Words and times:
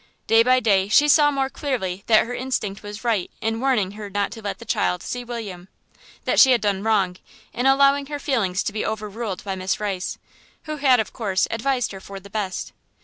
Day 0.25 0.41
by 0.41 0.59
day 0.59 0.87
she 0.87 1.07
saw 1.07 1.29
more 1.29 1.47
clearly 1.47 2.03
that 2.07 2.25
her 2.25 2.33
instinct 2.33 2.81
was 2.81 3.03
right 3.03 3.29
in 3.39 3.59
warning 3.59 3.91
her 3.91 4.09
not 4.09 4.31
to 4.31 4.41
let 4.41 4.57
the 4.57 4.65
child 4.65 5.03
see 5.03 5.23
William, 5.23 5.67
that 6.25 6.39
she 6.39 6.53
had 6.53 6.59
done 6.61 6.81
wrong 6.81 7.17
in 7.53 7.67
allowing 7.67 8.07
her 8.07 8.17
feelings 8.17 8.63
to 8.63 8.73
be 8.73 8.83
overruled 8.83 9.43
by 9.43 9.53
Miss 9.55 9.79
Rice, 9.79 10.17
who 10.63 10.77
had, 10.77 10.99
of 10.99 11.13
course, 11.13 11.47
advised 11.51 11.91
her 11.91 11.99
for 11.99 12.19
the 12.19 12.31
best. 12.31 12.73